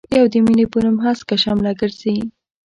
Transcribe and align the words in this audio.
يو 0.17 0.25
د 0.33 0.35
مينې 0.45 0.65
په 0.71 0.77
نوم 0.83 0.97
هسکه 1.05 1.35
شمله 1.43 1.71
ګرزي. 1.79 2.17